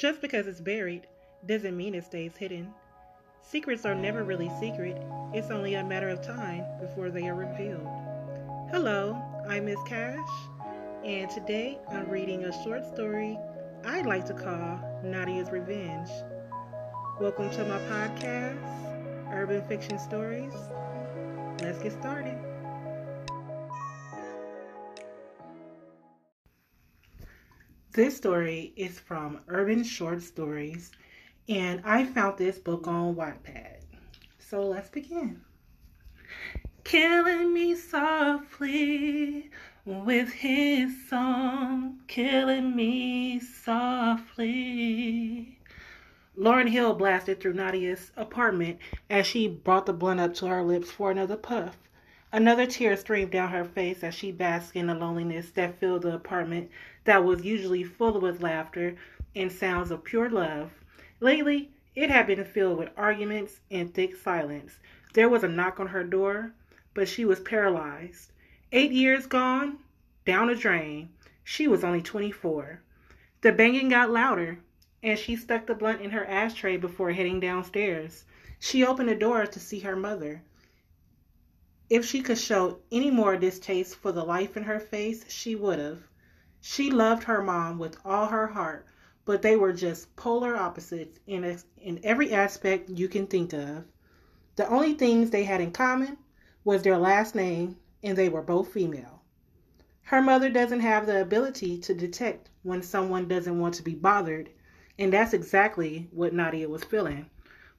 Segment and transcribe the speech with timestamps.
[0.00, 1.06] Just because it's buried
[1.44, 2.72] doesn't mean it stays hidden.
[3.42, 4.96] Secrets are never really secret,
[5.34, 7.86] it's only a matter of time before they are revealed.
[8.70, 10.26] Hello, I'm Miss Cash,
[11.04, 13.38] and today I'm reading a short story
[13.84, 16.08] I'd like to call Nadia's Revenge.
[17.20, 20.54] Welcome to my podcast, Urban Fiction Stories.
[21.60, 22.38] Let's get started.
[27.92, 30.92] This story is from Urban Short Stories,
[31.48, 33.78] and I found this book on Wattpad.
[34.38, 35.40] So let's begin.
[36.84, 39.50] Killing me softly
[39.84, 44.78] with his song, killing me softly.
[46.38, 48.78] Lauryn Hill blasted through Nadia's apartment
[49.10, 51.76] as she brought the blunt up to her lips for another puff.
[52.32, 56.14] Another tear streamed down her face as she basked in the loneliness that filled the
[56.14, 56.70] apartment
[57.02, 58.94] that was usually full with laughter
[59.34, 60.70] and sounds of pure love.
[61.18, 64.78] Lately, it had been filled with arguments and thick silence.
[65.12, 66.52] There was a knock on her door,
[66.94, 68.30] but she was paralyzed.
[68.70, 69.78] Eight years gone,
[70.24, 71.08] down a drain.
[71.42, 72.80] She was only 24.
[73.40, 74.60] The banging got louder,
[75.02, 78.24] and she stuck the blunt in her ashtray before heading downstairs.
[78.60, 80.42] She opened the door to see her mother.
[81.90, 85.80] If she could show any more distaste for the life in her face, she would
[85.80, 86.04] have.
[86.60, 88.86] She loved her mom with all her heart,
[89.24, 93.86] but they were just polar opposites in, in every aspect you can think of.
[94.54, 96.18] The only things they had in common
[96.62, 99.22] was their last name, and they were both female.
[100.02, 104.50] Her mother doesn't have the ability to detect when someone doesn't want to be bothered,
[104.96, 107.28] and that's exactly what Nadia was feeling.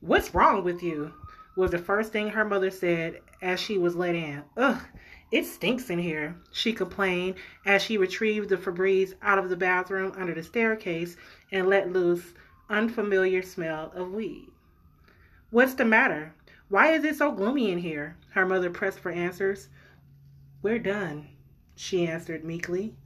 [0.00, 1.12] What's wrong with you?
[1.60, 4.42] Was the first thing her mother said as she was let in.
[4.56, 4.80] Ugh,
[5.30, 7.34] it stinks in here, she complained
[7.66, 11.18] as she retrieved the Febreze out of the bathroom under the staircase
[11.52, 12.32] and let loose
[12.70, 14.48] unfamiliar smell of weed.
[15.50, 16.34] What's the matter?
[16.70, 18.16] Why is it so gloomy in here?
[18.30, 19.68] Her mother pressed for answers.
[20.62, 21.28] We're done,
[21.76, 22.96] she answered meekly.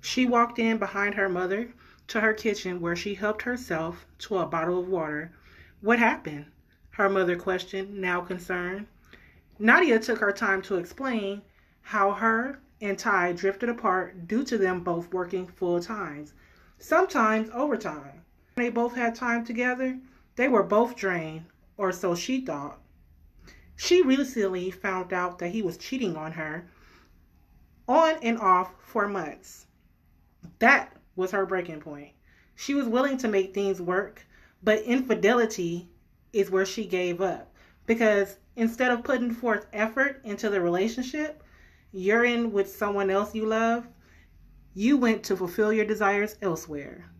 [0.00, 1.72] She walked in behind her mother
[2.08, 5.30] to her kitchen where she helped herself to a bottle of water.
[5.80, 6.46] What happened?
[6.94, 8.86] Her mother questioned, now concerned.
[9.58, 11.42] Nadia took her time to explain
[11.82, 16.34] how her and Ty drifted apart due to them both working full times,
[16.78, 18.22] sometimes overtime.
[18.54, 19.98] When they both had time together,
[20.36, 21.46] they were both drained,
[21.76, 22.78] or so she thought.
[23.74, 26.68] She recently found out that he was cheating on her
[27.88, 29.66] on and off for months.
[30.60, 32.12] That was her breaking point.
[32.54, 34.24] She was willing to make things work,
[34.62, 35.88] but infidelity
[36.34, 37.54] is where she gave up.
[37.86, 41.42] Because instead of putting forth effort into the relationship,
[41.92, 43.86] you're in with someone else you love,
[44.74, 47.10] you went to fulfill your desires elsewhere.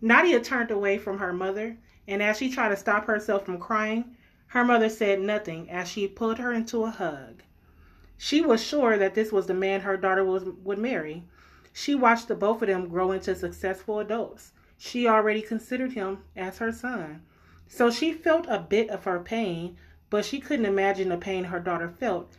[0.00, 4.16] Nadia turned away from her mother, and as she tried to stop herself from crying,
[4.48, 7.42] her mother said nothing as she pulled her into a hug.
[8.18, 11.24] She was sure that this was the man her daughter was, would marry.
[11.72, 14.52] She watched the both of them grow into successful adults.
[14.76, 17.22] She already considered him as her son.
[17.74, 19.78] So she felt a bit of her pain,
[20.10, 22.30] but she couldn't imagine the pain her daughter felt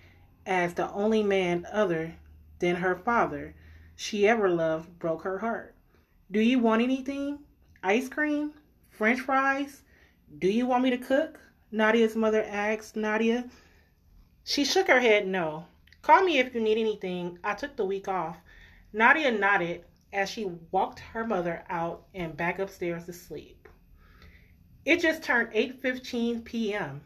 [0.45, 2.17] as the only man other
[2.59, 3.55] than her father
[3.95, 5.73] she ever loved broke her heart.
[6.29, 7.39] Do you want anything?
[7.81, 8.53] Ice cream?
[8.91, 9.81] French fries?
[10.37, 11.39] Do you want me to cook?
[11.71, 13.49] Nadia's mother asked Nadia.
[14.43, 15.65] She shook her head no.
[16.03, 17.39] Call me if you need anything.
[17.43, 18.37] I took the week off.
[18.93, 19.83] Nadia nodded
[20.13, 23.62] as she walked her mother out and back upstairs to sleep.
[24.85, 27.03] It just turned 8:15 p.m.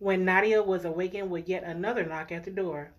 [0.00, 2.90] when Nadia was awakened with yet another knock at the door.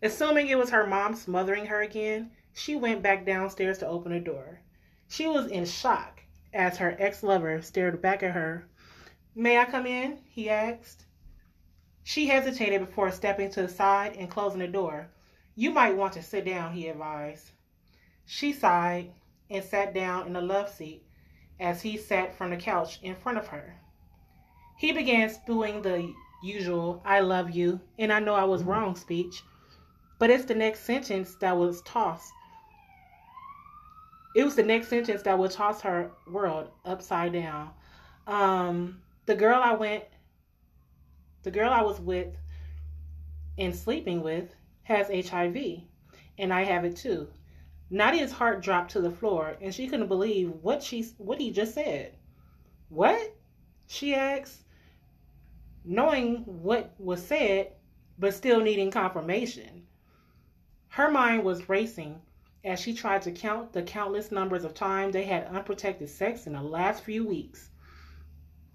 [0.00, 4.20] Assuming it was her mom smothering her again, she went back downstairs to open the
[4.20, 4.60] door.
[5.08, 6.22] She was in shock
[6.54, 8.68] as her ex-lover stared back at her.
[9.34, 11.06] "May I come in?" he asked.
[12.04, 15.08] She hesitated before stepping to the side and closing the door.
[15.56, 17.50] "You might want to sit down," he advised.
[18.24, 19.10] She sighed
[19.50, 21.04] and sat down in the love seat
[21.58, 23.74] as he sat from the couch in front of her.
[24.80, 26.10] He began spewing the
[26.42, 29.42] usual I love you and I know I was wrong speech,
[30.18, 32.32] but it's the next sentence that was tossed.
[34.34, 37.72] It was the next sentence that would toss her world upside down.
[38.26, 40.04] Um, the girl I went,
[41.42, 42.34] the girl I was with
[43.58, 44.54] and sleeping with
[44.84, 45.58] has HIV,
[46.38, 47.28] and I have it too.
[47.90, 51.74] Nadia's heart dropped to the floor, and she couldn't believe what she what he just
[51.74, 52.16] said.
[52.88, 53.36] What?
[53.86, 54.64] She asked,
[55.84, 57.72] knowing what was said,
[58.18, 59.86] but still needing confirmation.
[60.88, 62.20] Her mind was racing
[62.64, 66.52] as she tried to count the countless numbers of times they had unprotected sex in
[66.52, 67.70] the last few weeks.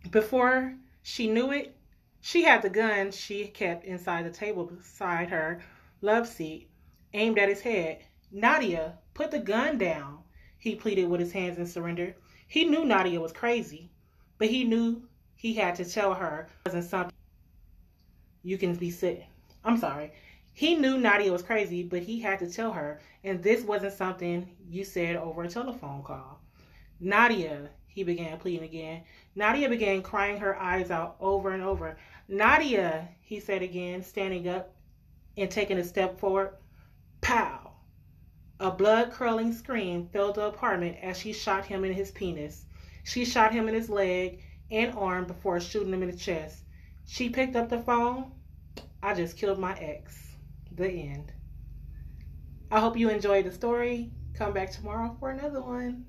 [0.10, 1.75] Before she knew it,
[2.22, 5.62] she had the gun she kept inside the table beside her
[6.02, 6.69] love seat
[7.13, 8.04] aimed at his head.
[8.31, 10.24] Nadia, put the gun down,
[10.57, 12.16] he pleaded with his hands in surrender.
[12.48, 13.92] He knew Nadia was crazy,
[14.40, 17.13] but he knew he had to tell her wasn't something
[18.43, 19.25] you can be sick.
[19.63, 20.11] I'm sorry.
[20.53, 24.47] He knew Nadia was crazy, but he had to tell her, and this wasn't something
[24.69, 26.39] you said over a telephone call.
[26.99, 29.03] Nadia, he began pleading again.
[29.35, 31.97] Nadia began crying her eyes out over and over.
[32.27, 34.73] Nadia, he said again, standing up
[35.35, 36.55] and taking a step forward.
[37.21, 37.71] Pow!
[38.59, 42.65] A blood curdling scream filled the apartment as she shot him in his penis.
[43.03, 44.41] She shot him in his leg
[44.71, 46.63] and arm before shooting him in the chest.
[47.06, 48.31] She picked up the phone.
[49.01, 50.35] I just killed my ex.
[50.71, 51.31] The end.
[52.71, 54.12] I hope you enjoyed the story.
[54.33, 56.06] Come back tomorrow for another one.